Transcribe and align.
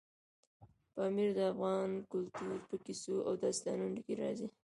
پامیر 0.93 1.29
د 1.37 1.39
افغان 1.51 1.89
کلتور 2.11 2.57
په 2.69 2.75
کیسو 2.85 3.15
او 3.27 3.33
داستانونو 3.43 3.99
کې 4.05 4.13
راځي. 4.21 4.47